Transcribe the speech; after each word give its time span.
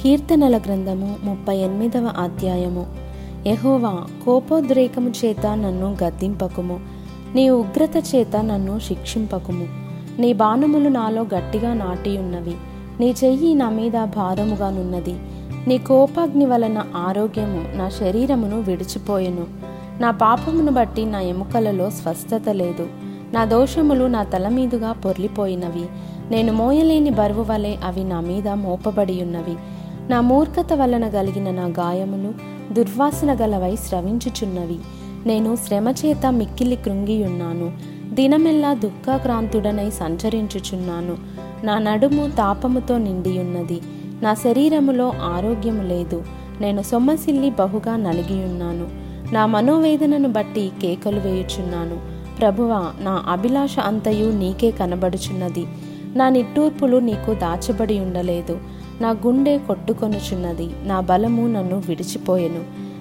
కీర్తనల 0.00 0.58
గ్రంథము 0.58 1.16
ముప్పై 1.22 1.56
ఎనిమిదవ 1.56 2.12
అధ్యాయము. 2.18 2.86
యహోవా 3.46 4.06
కోపోద్రేకము 4.24 5.12
చేత 5.24 5.46
నన్ను 5.46 5.96
గద్దింపకుము. 6.04 6.80
నీ 7.34 7.50
ఉగ్రత 7.50 8.14
చేత 8.14 8.36
నన్ను 8.36 8.78
శిక్షింపకుము. 8.78 9.66
నీ 10.18 10.32
బాణములు 10.32 10.88
నాలో 10.88 11.22
గట్టిగా 11.22 11.74
నాటి 11.74 12.18
ఉన్నవి. 12.18 12.54
నీ 13.00 13.14
చెయ్యి 13.24 13.54
నా 13.54 13.70
మీద 13.70 13.92
భారముగానున్నది 13.92 15.14
నీ 15.66 15.78
కోపాగ్ని 15.78 16.46
వలన 16.46 16.84
ఆరోగ్యము 16.96 17.76
నా 17.76 17.88
శరీరమును 17.88 18.60
విడిచిపోయెను. 18.60 19.46
నా 20.00 20.10
పాపమును 20.10 20.72
బట్టి 20.72 21.04
నా 21.04 21.20
ఎముకలలో 21.20 21.90
స్వస్థత 21.90 22.48
లేదు. 22.50 22.86
నా 23.32 23.44
దోషములు 23.44 24.04
నా 24.04 24.22
తల 24.22 24.48
మీదుగా 24.48 24.92
పొర్లిపోయినవి. 24.92 25.86
నేను 26.30 26.52
మోయలేని 26.52 27.10
బరువు 27.10 27.52
వలె 27.52 27.76
అవి 27.84 28.04
నా 28.04 28.20
మీద 28.20 28.48
మోపబడి 28.48 29.22
ఉన్నవి 29.22 29.56
నా 30.10 30.20
మూర్ఖత 30.20 30.72
వలన 30.72 31.08
కలిగిన 31.08 31.50
నా 31.50 31.66
గాయములు 31.66 32.48
దుర్వాసన 32.72 33.34
గలవై 33.34 33.76
స్రవించుచున్నవి. 33.76 34.78
నేను 35.26 35.56
శ్రమచేత 35.56 36.32
మిక్కిలి 36.32 36.76
కృంగియున్నాను. 36.76 37.72
దినమెల్లా 38.14 38.74
దుఃఖాక్రాంతుడనై 38.74 39.90
సంచరించుచున్నాను. 39.90 41.16
నా 41.66 41.78
నడుము 41.78 42.30
తాపముతో 42.30 42.98
నిండియున్నది. 42.98 43.80
నా 44.22 44.34
శరీరములో 44.34 45.12
ఆరోగ్యము 45.22 45.82
లేదు. 45.82 46.22
నేను 46.60 46.82
సొమ్మసిల్లి 46.82 47.50
బహుగా 47.50 47.96
నలిగియున్నాను. 47.96 48.88
నా 49.34 49.46
మనోవేదనను 49.46 50.28
బట్టి 50.28 50.70
కేకలు 50.82 51.20
వేయుచున్నాను. 51.20 52.00
ప్రభువా 52.38 52.92
నా 53.00 53.24
అభిలాష 53.28 53.78
అంతయు 53.78 54.26
నీకే 54.26 54.70
కనబడుచున్నది. 54.70 55.66
నా 56.16 56.28
నిట్టూర్పులు 56.28 56.96
నీకు 56.96 57.34
దాచబడి 57.34 58.00
ఉండలేదు. 58.00 58.58
నా 59.00 59.10
గుండె 59.10 59.58
కొట్టుకొనుచున్నది. 59.58 60.70
నా 60.84 61.00
బలము 61.00 61.46
నన్ను 61.46 61.82
విడిచిపోయెను. 61.88 62.60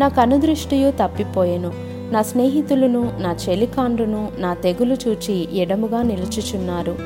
నా 0.00 0.08
కనుదృష్టియు 0.08 0.90
తప్పిపోయెను. 0.90 1.72
నా 2.12 2.22
స్నేహితులను 2.22 3.12
నా 3.18 3.36
చెలికాండ్రును 3.48 4.28
నా 4.38 4.54
తెగులు 4.54 4.96
చూచి 5.08 5.58
ఎడముగా 5.58 6.02
నిలుచుచున్నారు. 6.02 6.96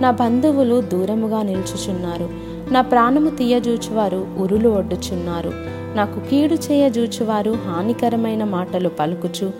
నా 0.00 0.10
బంధువులు 0.10 0.80
దూరముగా 0.80 1.42
నిలుచుచున్నారు. 1.42 2.28
నా 2.72 2.80
ప్రాణము 2.80 3.30
తీయజూచువారు 3.30 4.26
ఉరులు 4.38 4.68
ఒడ్డుచున్నారు. 4.68 5.52
నాకు 5.94 6.20
కీడు 6.20 6.54
చేయజూచువారు 6.54 7.58
హానికరమైన 7.66 8.44
మాటలు 8.44 8.88
పలుకుచు 8.88 9.52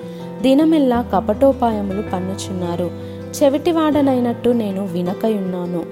దినమెల్లా 0.42 1.02
కపటోపాయములు 1.02 2.02
పన్నుచున్నారు. 2.02 2.90
చెవిటివాడనైనట్టు 3.42 4.50
నేను 4.50 4.86
వినకయున్నాను. 4.86 5.82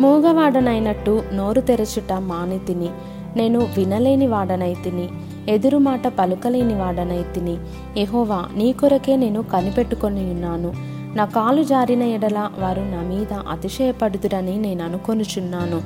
మూగవాడనైనట్టు 0.00 1.22
నోరు 1.34 1.60
తెరచుట 1.60 2.12
మానితిని. 2.12 2.88
నేను 3.36 3.58
వినలేని 3.76 4.26
వాడనైతిని 4.26 5.08
ఎదురు 5.48 5.78
మాట 5.78 6.06
పలుకలేని 6.06 6.74
వాడనైతిని 6.74 7.56
ఎహోవా 7.96 8.44
నీ 8.56 8.72
కొరకే 8.72 9.16
నేను 9.16 9.42
కనిపెట్టుకొని 9.42 10.30
ఉన్నాను. 10.30 10.72
నా 11.16 11.24
కాలు 11.24 11.62
జారిన 11.62 12.02
ఎడల 12.02 12.50
వారు 12.58 12.80
నా 12.80 13.02
మీద 13.02 13.32
అతిశయపడుదురని 13.32 14.56
నేను 14.56 14.84
అనుకొనుచున్నాను. 14.84 15.82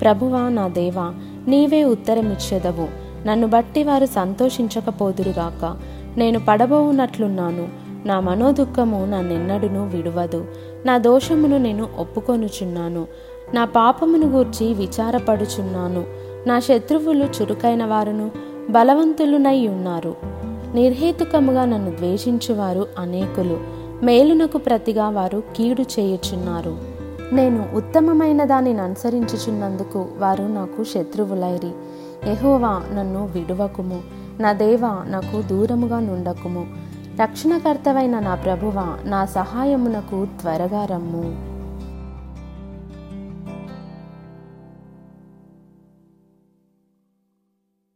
ప్రభువా 0.00 0.48
నా 0.48 0.68
దేవా 0.68 1.14
నీవే 1.48 1.84
ఉత్తరమిచ్చెదవు. 1.84 2.88
నన్ను 3.26 3.46
బట్టి 3.46 3.82
వారు 3.84 4.06
సంతోషించకపోదురుగాక. 4.06 5.76
నేను 6.16 6.40
పడబోవునట్లున్నాను. 6.48 7.68
నా 8.06 8.20
మనోదుఖము 8.20 9.06
నన్నెన్నడును 9.06 9.88
విడువదు. 9.88 10.46
నా 10.86 10.98
దోషమును 10.98 11.58
నేను 11.58 11.88
ఒప్పుకొనుచున్నాను. 11.98 13.06
నా 13.54 13.64
పాపమును 13.64 14.26
గూర్చి 14.26 14.74
విచారపడుచున్నాను. 14.74 16.04
నా 16.48 16.60
శత్రువులు 16.60 17.24
చురుకైన 17.24 17.84
వారును 17.84 18.30
బలవంతులునై 18.70 19.68
ఉన్నారు. 19.68 20.14
నిర్హేతుకముగా 20.74 21.64
నన్ను 21.64 21.90
ద్వేషించువారు 21.90 22.86
అనేకులు. 22.98 23.60
మేలునకు 24.04 24.58
ప్రతిగా 24.58 25.08
వారు 25.08 25.42
కీడు 25.56 25.82
చేయుచున్నారు. 25.82 26.78
నేను 27.32 27.68
ఉత్తమమైన 27.74 28.44
దానిని 28.44 28.80
అనుసరించుచున్నందుకు 28.80 30.06
వారు 30.18 30.42
నాకు 30.42 30.84
శత్రువులైరి. 30.84 31.70
ఎహోవా 32.30 32.82
నన్ను 32.94 33.26
విడువకుము. 33.26 34.00
నా 34.40 34.52
దేవా 34.52 35.04
నాకు 35.06 35.42
దూరముగా 35.42 36.00
నుండకుము. 36.00 36.66
రక్షణకర్తవైన 37.22 38.18
నా 38.18 38.34
ప్రభువ 38.34 38.96
నా 39.04 39.24
సహాయమునకు 39.24 40.26
త్వరగా 40.40 40.84
రమ్ము. 40.84 41.57